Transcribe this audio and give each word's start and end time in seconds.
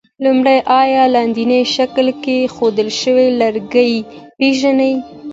لومړی: 0.23 0.57
آیا 0.81 1.03
لاندیني 1.13 1.61
شکل 1.75 2.07
کې 2.23 2.37
ښودل 2.53 2.89
شوي 3.01 3.27
لرګي 3.41 3.91
پېژنئ؟ 4.37 4.93